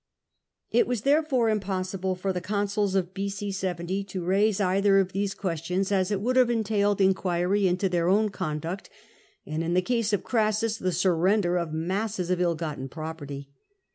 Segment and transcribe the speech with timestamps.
[0.71, 3.51] It was therefore impossible for the consuls of B.C.
[3.51, 8.09] 70 to raise either of these questions, as it would have entailed inquiry into their
[8.09, 8.89] own conduct,
[9.45, 13.51] and in the case of Orassus the surrender of masses of ill gotten property.